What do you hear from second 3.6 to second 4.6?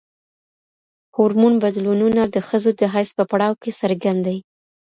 کې څرګند دي.